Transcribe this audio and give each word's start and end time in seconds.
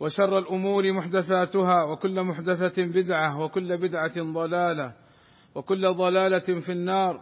وشر 0.00 0.38
الأمور 0.38 0.92
محدثاتها 0.92 1.84
وكل 1.84 2.22
محدثة 2.22 2.82
بدعة 2.82 3.40
وكل 3.40 3.76
بدعة 3.78 4.22
ضلالة 4.22 4.92
وكل 5.54 5.94
ضلالة 5.94 6.60
في 6.60 6.72
النار. 6.72 7.20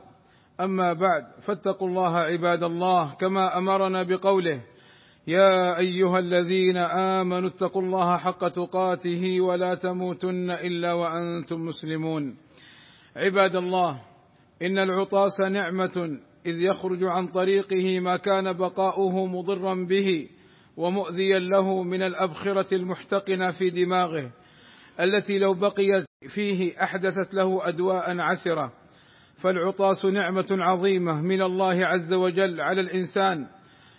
أما 0.61 0.93
بعد 0.93 1.25
فاتقوا 1.47 1.89
الله 1.89 2.17
عباد 2.17 2.63
الله 2.63 3.15
كما 3.15 3.59
أمرنا 3.59 4.03
بقوله 4.03 4.61
يا 5.27 5.79
أيها 5.79 6.19
الذين 6.19 6.77
آمنوا 6.77 7.49
اتقوا 7.49 7.83
الله 7.83 8.17
حق 8.17 8.49
تقاته 8.49 9.41
ولا 9.41 9.75
تموتن 9.75 10.51
إلا 10.51 10.93
وأنتم 10.93 11.61
مسلمون. 11.61 12.37
عباد 13.17 13.57
الله 13.57 14.01
إن 14.63 14.79
العطاس 14.79 15.41
نعمة 15.41 16.19
إذ 16.47 16.61
يخرج 16.61 17.05
عن 17.05 17.27
طريقه 17.27 18.01
ما 18.01 18.17
كان 18.17 18.53
بقاؤه 18.53 19.27
مضرا 19.27 19.75
به. 19.75 20.29
ومؤذيا 20.77 21.39
له 21.39 21.83
من 21.83 22.03
الأبخرة 22.03 22.75
المحتقنة 22.75 23.51
في 23.51 23.71
دماغه 23.71 24.31
التي 25.01 25.39
لو 25.39 25.55
بقيت 25.55 26.07
فيه 26.29 26.83
أحدثت 26.83 27.35
له 27.35 27.69
أدواء 27.69 28.19
عسرة. 28.19 28.73
فالعطاس 29.37 30.05
نعمة 30.05 30.47
عظيمة 30.51 31.21
من 31.23 31.43
الله 31.43 31.87
عز 31.87 32.13
وجل 32.13 32.61
على 32.61 32.81
الإنسان 32.81 33.47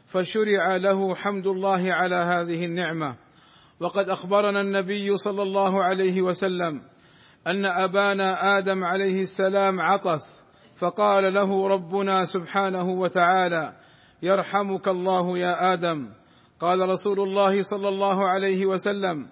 فشرع 0.06 0.76
له 0.76 1.16
حمد 1.16 1.48
الله 1.48 1.94
على 1.94 2.16
هذه 2.16 2.66
النعمة. 2.66 3.16
وقد 3.80 4.10
أخبرنا 4.10 4.62
النبي 4.62 5.18
صلى 5.18 5.42
الله 5.42 5.84
عليه 5.84 6.22
وسلم 6.22 6.82
أن 7.48 7.66
أبانا 7.66 8.58
آدم 8.58 8.84
عليه 8.84 9.22
السلام 9.22 9.82
عطس 9.82 10.46
فقال 10.76 11.34
له 11.34 11.68
ربنا 11.68 12.26
سبحانه 12.26 12.90
وتعالى 12.90 13.74
يرحمك 14.22 14.88
الله 14.88 15.38
يا 15.38 15.74
آدم. 15.74 16.10
قال 16.60 16.90
رسول 16.90 17.20
الله 17.20 17.62
صلى 17.62 17.90
الله 17.90 18.28
عليه 18.28 18.66
وسلم 18.66 19.28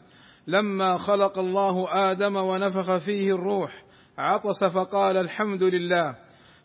لما 0.48 0.98
خلق 0.98 1.40
الله 1.40 1.86
آدم 2.12 2.36
ونفخ 2.36 2.98
فيه 2.98 3.36
الروح 3.36 3.84
عطس 4.18 4.64
فقال 4.64 5.18
الحمد 5.18 5.64
لله 5.64 6.16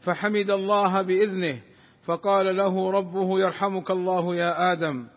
فحمد 0.01 0.51
الله 0.51 1.03
بإذنه 1.03 1.63
فقال 2.03 2.57
له 2.57 2.91
ربه 2.91 3.41
يرحمك 3.41 3.91
الله 3.91 4.37
يا 4.37 4.73
آدم. 4.73 5.09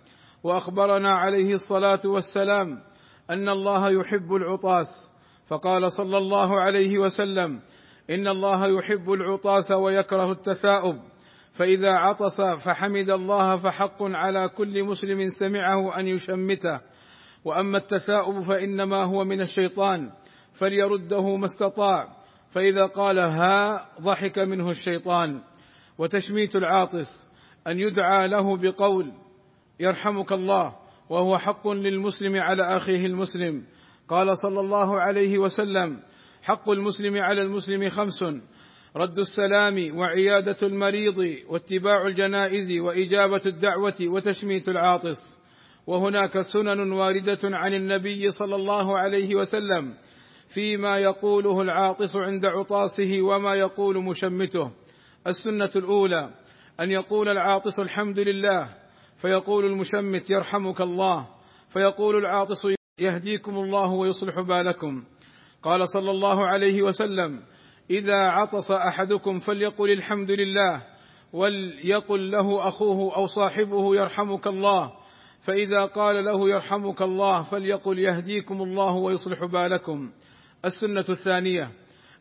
وأخبرنا 0.44 1.10
عليه 1.10 1.54
الصلاة 1.54 2.00
والسلام 2.06 2.84
أن 3.30 3.50
الله 3.50 3.92
يحب 3.92 4.34
العطاس 4.34 5.12
فقال 5.48 5.92
صلى 5.92 6.18
الله 6.18 6.60
عليه 6.60 6.98
وسلم 7.00 7.62
إن 8.10 8.28
الله 8.28 8.78
يحب 8.78 9.12
العطاس 9.12 9.72
ويكره 9.72 10.32
التثاؤب. 10.32 11.00
فإذا 11.54 11.92
عطس 11.92 12.42
فحمد 12.42 13.10
الله 13.10 13.58
فحق 13.58 14.04
على 14.04 14.50
كل 14.50 14.84
مسلم 14.84 15.30
سمعه 15.30 16.00
أن 16.00 16.08
يشمته. 16.08 16.82
وأما 17.46 17.78
التثاؤب 17.78 18.42
فإنما 18.42 19.04
هو 19.04 19.24
من 19.24 19.42
الشيطان 19.42 20.12
فليرده 20.54 21.36
ما 21.36 21.46
استطاع. 21.46 22.18
فإذا 22.50 22.86
قال 22.86 23.20
ها 23.20 23.90
ضحك 24.02 24.40
منه 24.40 24.70
الشيطان. 24.70 25.42
وتشميت 25.98 26.56
العاطس 26.56 27.28
أن 27.68 27.80
يدعى 27.80 28.28
له 28.28 28.58
بقول 28.58 29.14
يرحمك 29.80 30.32
الله 30.32 30.76
وهو 31.10 31.38
حق 31.38 31.68
للمسلم 31.68 32.36
على 32.36 32.76
أخيه 32.78 33.06
المسلم. 33.06 33.64
قال 34.10 34.38
صلى 34.38 34.60
الله 34.60 35.00
عليه 35.00 35.38
وسلم 35.38 36.00
حق 36.44 36.70
المسلم 36.70 37.18
على 37.18 37.42
المسلم 37.42 37.90
خمس 37.90 38.24
رد 38.96 39.20
السلام 39.20 39.98
وعيادة 39.98 40.58
المريض 40.64 41.18
واتباع 41.48 42.08
الجنائز 42.08 42.80
وإجابة 42.80 43.42
الدعوة 43.46 43.96
وتشميت 44.02 44.70
العاطس. 44.70 45.18
وهناك 45.88 46.42
سنن 46.42 46.92
واردة 46.92 47.40
عن 47.44 47.74
النبي 47.74 48.32
صلى 48.32 48.56
الله 48.56 48.98
عليه 48.98 49.36
وسلم 49.36 49.94
فيما 50.48 51.00
يقوله 51.00 51.62
العاطس 51.62 52.16
عند 52.16 52.46
عطاسه 52.46 53.22
وما 53.22 53.56
يقول 53.56 54.04
مشمته. 54.04 54.72
السنة 55.28 55.70
الأولى 55.76 56.30
أن 56.80 56.92
يقول 56.92 57.30
العاطس 57.30 57.80
الحمد 57.80 58.20
لله 58.20 58.70
فيقول 59.18 59.66
المشمت 59.66 60.30
يرحمك 60.30 60.82
الله 60.82 61.28
فيقول 61.70 62.16
العاطس 62.16 62.68
يهديكم 63.00 63.56
الله 63.58 63.92
ويصلح 63.92 64.40
بالكم. 64.40 65.04
قال 65.64 65.88
صلى 65.88 66.12
الله 66.12 66.48
عليه 66.48 66.82
وسلم 66.82 67.42
إذا 67.90 68.18
عطس 68.18 68.72
أحدكم 68.72 69.40
فليقل 69.40 69.92
الحمد 69.92 70.32
لله 70.32 70.82
وليقل 71.34 72.32
له 72.32 72.68
أخوه 72.68 73.16
أو 73.16 73.28
صاحبه 73.28 73.96
يرحمك 73.96 74.48
الله 74.48 74.94
فإذا 75.42 75.86
قال 75.86 76.26
له 76.26 76.50
يرحمك 76.50 77.02
الله 77.02 77.44
فليقل 77.44 78.00
يهديكم 78.00 78.62
الله 78.62 78.94
ويصلح 78.94 79.46
بالكم. 79.46 80.12
السنة 80.66 81.06
الثانية 81.10 81.72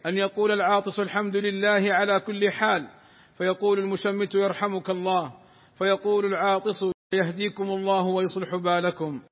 أن 0.06 0.16
يقول 0.16 0.52
العاطس 0.52 1.00
الحمد 1.00 1.36
لله 1.36 1.94
على 1.94 2.20
كل 2.20 2.50
حال 2.50 2.88
فيقول 3.38 3.78
المشمت 3.78 4.34
يرحمك 4.34 4.90
الله 4.90 5.32
فيقول 5.78 6.26
العاطس 6.26 6.84
يهديكم 7.14 7.64
الله 7.64 8.02
ويصلح 8.02 8.56
بالكم. 8.56 9.22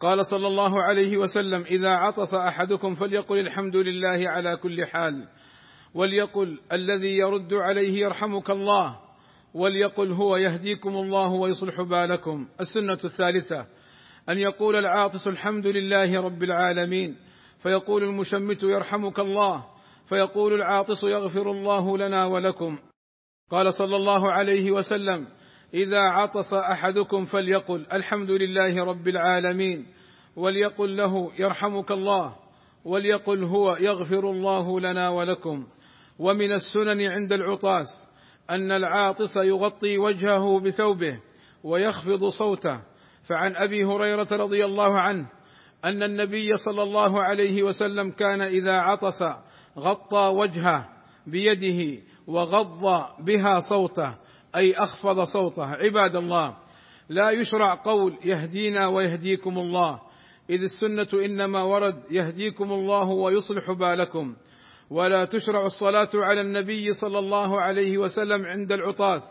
قال 0.00 0.26
صلى 0.26 0.46
الله 0.46 0.82
عليه 0.82 1.16
وسلم 1.16 1.62
إذا 1.62 1.90
عطس 1.90 2.34
أحدكم 2.34 2.94
فليقل 2.94 3.38
الحمد 3.38 3.76
لله 3.76 4.30
على 4.30 4.56
كل 4.56 4.86
حال. 4.86 5.28
وليقل 5.94 6.60
الذي 6.72 7.16
يرد 7.16 7.54
عليه 7.54 8.00
يرحمك 8.00 8.50
الله 8.50 8.98
وليقل 9.54 10.12
هو 10.12 10.36
يهديكم 10.36 10.90
الله 10.90 11.32
ويصلح 11.32 11.80
بالكم. 11.80 12.48
السنة 12.60 12.98
الثالثة 13.04 13.66
أن 14.28 14.38
يقول 14.38 14.76
العاطس 14.76 15.28
الحمد 15.28 15.66
لله 15.66 16.20
رب 16.20 16.42
العالمين 16.42 17.16
فيقول 17.58 18.04
المشمت 18.04 18.62
يرحمك 18.62 19.18
الله 19.18 19.64
فيقول 20.08 20.54
العاطس 20.54 21.04
يغفر 21.04 21.50
الله 21.50 21.98
لنا 21.98 22.26
ولكم. 22.26 22.78
قال 23.50 23.74
صلى 23.74 23.96
الله 23.96 24.32
عليه 24.32 24.70
وسلم 24.70 25.28
إذا 25.74 26.00
عطس 26.00 26.54
أحدكم 26.54 27.24
فليقل 27.24 27.86
الحمد 27.92 28.30
لله 28.30 28.84
رب 28.84 29.08
العالمين 29.08 29.86
وليقل 30.36 30.96
له 30.96 31.32
يرحمك 31.38 31.92
الله 31.92 32.36
وليقل 32.84 33.44
هو 33.44 33.76
يغفر 33.80 34.30
الله 34.30 34.80
لنا 34.80 35.08
ولكم. 35.08 35.66
ومن 36.22 36.52
السنن 36.52 37.02
عند 37.02 37.32
العطاس 37.32 38.08
أن 38.50 38.72
العاطس 38.72 39.36
يغطي 39.36 39.98
وجهه 39.98 40.60
بثوبه 40.60 41.20
ويخفض 41.64 42.24
صوته 42.24 42.80
فعن 43.28 43.56
أبي 43.56 43.84
هريرة 43.84 44.28
رضي 44.32 44.64
الله 44.64 45.00
عنه 45.00 45.26
أن 45.84 46.02
النبي 46.02 46.56
صلى 46.56 46.82
الله 46.82 47.22
عليه 47.22 47.62
وسلم 47.62 48.10
كان 48.10 48.40
إذا 48.40 48.72
عطس 48.72 49.22
غطى 49.78 50.32
وجهه 50.34 50.88
بيده 51.26 52.02
وغض 52.26 52.82
بها 53.24 53.58
صوته 53.58 54.14
أي 54.56 54.74
أخفض 54.74 55.22
صوته. 55.22 55.66
عباد 55.66 56.16
الله 56.16 56.56
لا 57.08 57.30
يشرع 57.30 57.74
قول 57.74 58.18
يهدينا 58.24 58.88
ويهديكم 58.88 59.58
الله 59.58 60.00
إذ 60.50 60.62
السنة 60.62 61.24
إنما 61.24 61.62
ورد 61.62 62.02
يهديكم 62.10 62.72
الله 62.72 63.08
ويصلح 63.08 63.72
بالكم. 63.72 64.36
ولا 64.92 65.24
تشرع 65.24 65.66
الصلاة 65.66 66.08
على 66.14 66.40
النبي 66.40 66.92
صلى 66.92 67.18
الله 67.18 67.60
عليه 67.60 67.98
وسلم 67.98 68.46
عند 68.46 68.72
العطاس. 68.72 69.22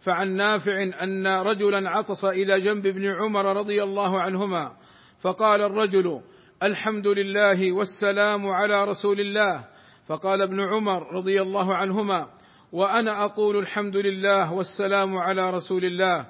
فعن 0.00 0.36
نافع 0.36 0.82
أن 1.02 1.26
رجلا 1.26 1.90
عطس 1.90 2.24
إلى 2.24 2.60
جنب 2.60 2.86
ابن 2.86 3.06
عمر 3.06 3.56
رضي 3.56 3.82
الله 3.82 4.20
عنهما 4.20 4.72
فقال 5.20 5.62
الرجل 5.62 6.20
الحمد 6.62 7.06
لله 7.06 7.72
والسلام 7.72 8.46
على 8.46 8.84
رسول 8.84 9.20
الله. 9.20 9.64
فقال 10.06 10.42
ابن 10.42 10.60
عمر 10.60 11.12
رضي 11.12 11.42
الله 11.42 11.74
عنهما 11.74 12.26
وأنا 12.72 13.24
أقول 13.24 13.56
الحمد 13.58 13.96
لله 13.96 14.52
والسلام 14.52 15.16
على 15.16 15.50
رسول 15.50 15.84
الله 15.84 16.26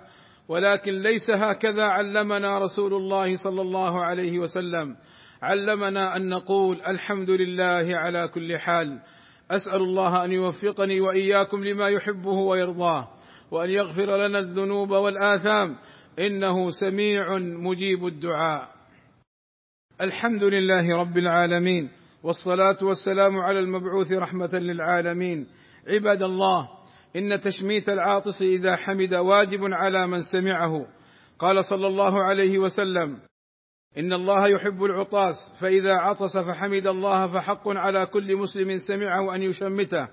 ولكن 0.49 0.93
ليس 1.03 1.31
هكذا 1.31 1.83
علمنا 1.83 2.59
رسول 2.59 2.95
الله 2.95 3.37
صلى 3.37 3.63
الله 3.63 4.05
عليه 4.05 4.39
وسلم. 4.39 4.97
علمنا 5.43 6.17
أن 6.17 6.29
نقول 6.29 6.83
الحمد 6.87 7.31
لله 7.31 7.97
على 7.97 8.29
كل 8.29 8.59
حال. 8.59 9.01
أسأل 9.51 9.83
الله 9.83 10.25
أن 10.25 10.33
يوفقني 10.33 11.01
وإياكم 11.01 11.65
لما 11.65 11.89
يحبه 11.89 12.33
ويرضاه 12.33 13.09
وأن 13.51 13.71
يغفر 13.71 14.27
لنا 14.27 14.39
الذنوب 14.39 14.91
والآثام. 14.91 15.77
إنه 16.19 16.71
سميع 16.71 17.37
مجيب 17.39 18.07
الدعاء. 18.07 18.69
الحمد 20.01 20.45
لله 20.45 20.97
رب 20.97 21.19
العالمين 21.19 21.91
والصلاة 22.23 22.79
والسلام 22.83 23.37
على 23.37 23.59
المبعوث 23.59 24.13
رحمة 24.13 24.51
للعالمين. 24.53 25.47
عباد 25.89 26.23
الله 26.23 26.69
إن 27.17 27.41
تشميت 27.41 27.89
العاطس 27.89 28.43
إذا 28.43 28.77
حمد 28.77 29.15
واجب 29.15 29.61
على 29.63 30.07
من 30.07 30.23
سمعه. 30.23 30.87
قال 31.39 31.65
صلى 31.65 31.87
الله 31.87 32.23
عليه 32.23 32.59
وسلم 32.59 33.28
إن 33.99 34.13
الله 34.13 34.51
يحب 34.51 34.85
العطاس 34.85 35.55
فإذا 35.61 35.93
عطس 35.93 36.37
فحمد 36.37 36.87
الله 36.87 37.27
فحق 37.27 37.69
على 37.69 38.07
كل 38.07 38.37
مسلم 38.37 38.79
سمعه 38.79 39.35
أن 39.35 39.43
يشمته 39.43 40.09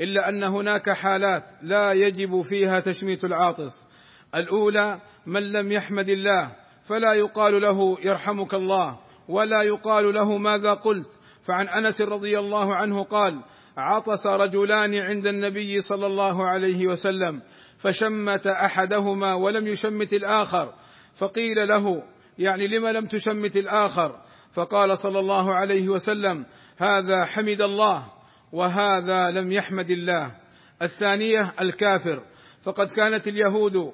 إلا 0.00 0.28
أن 0.28 0.44
هناك 0.44 0.90
حالات 0.90 1.44
لا 1.62 1.92
يجب 1.92 2.40
فيها 2.40 2.80
تشميت 2.80 3.24
العاطس. 3.24 3.88
الأولى 4.34 5.00
من 5.26 5.42
لم 5.52 5.72
يحمد 5.72 6.08
الله 6.08 6.56
فلا 6.84 7.12
يقال 7.12 7.62
له 7.62 7.96
يرحمك 8.04 8.54
الله 8.54 8.98
ولا 9.28 9.62
يقال 9.62 10.14
له 10.14 10.38
ماذا 10.38 10.74
قلت. 10.74 11.10
فعن 11.42 11.68
أنس 11.68 12.00
رضي 12.00 12.38
الله 12.38 12.74
عنه 12.74 13.02
قال 13.02 13.42
عطس 13.76 14.26
رجلان 14.26 14.94
عند 14.94 15.26
النبي 15.26 15.80
صلى 15.80 16.06
الله 16.06 16.46
عليه 16.46 16.86
وسلم 16.86 17.42
فشمت 17.78 18.46
أحدهما 18.46 19.34
ولم 19.34 19.66
يشمت 19.66 20.12
الآخر 20.12 20.74
فقيل 21.14 21.68
له 21.68 22.02
يعني 22.38 22.66
لم 22.66 22.86
لم 22.86 23.06
تشمت 23.06 23.56
الآخر. 23.56 24.20
فقال 24.52 24.98
صلى 24.98 25.18
الله 25.18 25.54
عليه 25.54 25.88
وسلم 25.88 26.46
هذا 26.78 27.24
حمد 27.24 27.60
الله 27.60 28.06
وهذا 28.52 29.30
لم 29.30 29.52
يحمد 29.52 29.90
الله. 29.90 30.36
الثانية 30.82 31.54
الكافر. 31.60 32.22
فقد 32.62 32.90
كانت 32.90 33.28
اليهود 33.28 33.92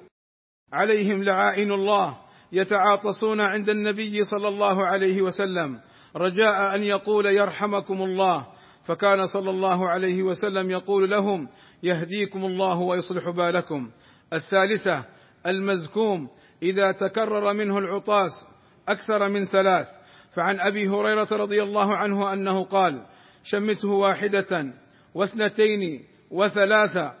عليهم 0.73 1.23
لعائن 1.23 1.71
الله 1.71 2.17
يتعاطسون 2.51 3.41
عند 3.41 3.69
النبي 3.69 4.23
صلى 4.23 4.47
الله 4.47 4.85
عليه 4.85 5.21
وسلم. 5.21 5.79
رجاء 6.15 6.75
أن 6.75 6.83
يقول 6.83 7.25
يرحمكم 7.25 8.01
الله. 8.01 8.47
فكان 8.83 9.25
صلى 9.25 9.49
الله 9.49 9.89
عليه 9.89 10.23
وسلم 10.23 10.71
يقول 10.71 11.09
لهم 11.09 11.47
يهديكم 11.83 12.45
الله 12.45 12.77
ويصلح 12.77 13.29
بالكم. 13.29 13.91
الثالثة 14.33 15.05
المزكوم. 15.45 16.29
إذا 16.63 16.91
تكرر 16.91 17.53
منه 17.53 17.77
العطاس 17.77 18.47
أكثر 18.89 19.29
من 19.29 19.45
ثلاث. 19.45 19.87
فعن 20.35 20.59
أبي 20.59 20.87
هريرة 20.87 21.27
رضي 21.31 21.63
الله 21.63 21.97
عنه 21.97 22.33
أنه 22.33 22.65
قال 22.65 23.05
شمته 23.43 23.89
واحدة 23.89 24.73
واثنتين 25.13 26.05
وثلاثة 26.31 27.13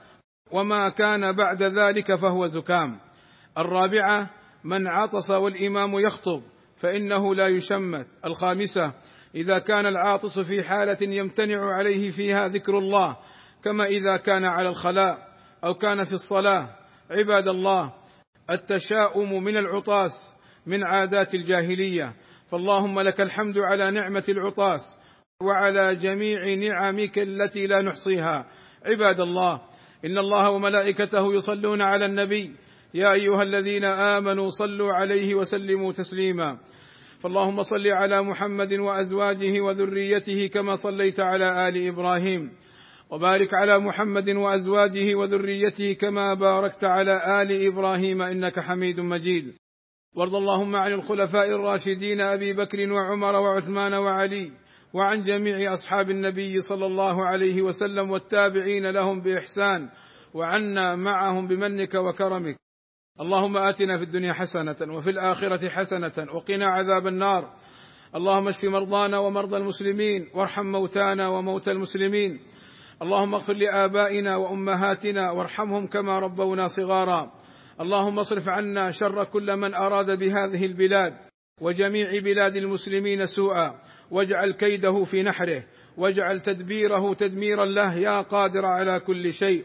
وما 0.51 0.89
كان 0.89 1.31
بعد 1.31 1.63
ذلك 1.63 2.15
فهو 2.15 2.47
زكام. 2.47 2.99
الرابعة 3.57 4.29
من 4.63 4.87
عطس 4.87 5.31
والإمام 5.31 5.93
يخطب 5.99 6.41
فإنه 6.77 7.35
لا 7.35 7.47
يشمت. 7.47 8.07
الخامسة 8.25 8.93
إذا 9.35 9.59
كان 9.59 9.85
العاطس 9.85 10.39
في 10.39 10.63
حالة 10.63 10.97
يمتنع 11.01 11.73
عليه 11.73 12.11
فيها 12.11 12.47
ذكر 12.47 12.77
الله 12.77 13.17
كما 13.63 13.85
إذا 13.85 14.17
كان 14.17 14.45
على 14.45 14.69
الخلاء 14.69 15.17
أو 15.65 15.73
كان 15.73 16.03
في 16.03 16.13
الصلاة 16.13 16.69
عباد 17.11 17.47
الله 17.47 17.93
التشاؤم 18.49 19.43
من 19.43 19.57
العطاس 19.57 20.35
من 20.65 20.83
عادات 20.83 21.33
الجاهلية. 21.33 22.15
فاللهم 22.51 22.99
لك 22.99 23.21
الحمد 23.21 23.57
على 23.57 23.91
نعمة 23.91 24.23
العطاس 24.29 24.81
وعلى 25.41 25.95
جميع 25.95 26.53
نعمك 26.53 27.19
التي 27.19 27.67
لا 27.67 27.81
نحصيها. 27.81 28.45
عباد 28.85 29.19
الله 29.19 29.61
إن 30.05 30.17
الله 30.17 30.51
وملائكته 30.51 31.33
يصلون 31.33 31.81
على 31.81 32.05
النبي. 32.05 32.55
يا 32.93 33.13
أيها 33.13 33.43
الذين 33.43 33.85
آمنوا 33.85 34.49
صلوا 34.49 34.93
عليه 34.93 35.35
وسلموا 35.35 35.91
تسليما. 35.91 36.57
فاللهم 37.19 37.61
صل 37.61 37.87
على 37.87 38.21
محمد 38.21 38.73
وأزواجه 38.73 39.61
وذريته 39.61 40.47
كما 40.47 40.75
صليت 40.75 41.19
على 41.19 41.69
آل 41.69 41.87
إبراهيم. 41.87 42.51
وبارك 43.09 43.53
على 43.53 43.79
محمد 43.79 44.29
وأزواجه 44.29 45.15
وذريته 45.15 45.93
كما 45.93 46.33
باركت 46.33 46.83
على 46.83 47.41
آل 47.41 47.67
إبراهيم 47.67 48.21
إنك 48.21 48.59
حميد 48.59 48.99
مجيد. 48.99 49.53
وارض 50.15 50.35
اللهم 50.35 50.75
عن 50.75 50.91
الخلفاء 50.93 51.49
الراشدين 51.49 52.21
أبي 52.21 52.53
بكر 52.53 52.91
وعمر 52.91 53.35
وعثمان 53.35 53.93
وعلي 53.93 54.51
وعن 54.93 55.23
جميع 55.23 55.73
أصحاب 55.73 56.09
النبي 56.09 56.61
صلى 56.61 56.85
الله 56.85 57.25
عليه 57.25 57.61
وسلم 57.61 58.11
والتابعين 58.11 58.89
لهم 58.89 59.21
بإحسان 59.21 59.89
وعنا 60.33 60.95
معهم 60.95 61.47
بمنك 61.47 61.93
وكرمك. 61.93 62.55
اللهم 63.21 63.57
آتنا 63.57 63.97
في 63.97 64.03
الدنيا 64.03 64.33
حسنة 64.33 64.95
وفي 64.95 65.09
الآخرة 65.09 65.69
حسنة 65.69 66.27
وقنا 66.33 66.65
عذاب 66.65 67.07
النار. 67.07 67.53
اللهم 68.15 68.47
اشف 68.47 68.63
مرضانا 68.63 69.17
ومرضى 69.17 69.57
المسلمين 69.57 70.29
وارحم 70.33 70.65
موتانا 70.65 71.27
وموتى 71.27 71.71
المسلمين. 71.71 72.39
اللهم 73.01 73.33
اغفر 73.33 73.53
لآبائنا 73.53 74.35
وأمهاتنا 74.35 75.31
وارحمهم 75.31 75.87
كما 75.87 76.19
ربونا 76.19 76.67
صغارا. 76.67 77.31
اللهم 77.81 78.19
اصرف 78.19 78.49
عنا 78.49 78.91
شر 78.91 79.23
كل 79.23 79.57
من 79.57 79.73
أراد 79.73 80.19
بهذه 80.19 80.65
البلاد 80.65 81.13
وجميع 81.61 82.19
بلاد 82.19 82.55
المسلمين 82.55 83.25
سوءا. 83.25 83.79
واجعل 84.11 84.51
كيده 84.51 85.03
في 85.03 85.23
نحره. 85.23 85.63
واجعل 85.97 86.39
تدبيره 86.39 87.13
تدميرا 87.13 87.65
له 87.65 87.95
يا 87.95 88.21
قادر 88.21 88.65
على 88.65 88.99
كل 88.99 89.33
شيء. 89.33 89.63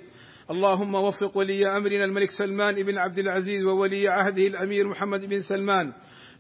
اللهم 0.50 0.94
وفق 0.94 1.37
ولي 1.37 1.77
أمرنا 1.77 2.05
الملك 2.05 2.31
سلمان 2.31 2.82
بن 2.82 2.99
عبد 2.99 3.19
العزيز 3.19 3.65
وولي 3.65 4.09
عهده 4.09 4.47
الأمير 4.47 4.88
محمد 4.88 5.21
بن 5.21 5.43
سلمان 5.43 5.93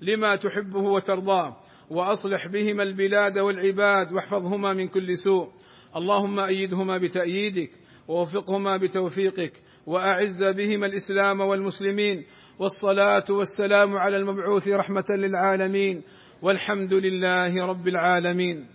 لما 0.02 0.36
تحبه 0.36 0.82
وترضاه. 0.82 1.56
وأصلح 1.90 2.46
بهما 2.46 2.82
البلاد 2.82 3.38
والعباد 3.38 4.12
واحفظهما 4.12 4.72
من 4.72 4.88
كل 4.88 5.18
سوء. 5.18 5.48
اللهم 5.96 6.38
أيدهما 6.40 6.98
بتأييدك 6.98 7.70
ووفقهما 8.08 8.76
بتوفيقك 8.76 9.52
وأعز 9.86 10.44
بهما 10.44 10.86
الإسلام 10.86 11.40
والمسلمين 11.40 12.24
والصلاة 12.58 13.24
والسلام 13.30 13.96
على 13.96 14.16
المبعوث 14.16 14.68
رحمة 14.68 15.04
للعالمين 15.10 16.02
والحمد 16.42 16.94
لله 16.94 17.66
رب 17.66 17.88
العالمين 17.88 18.66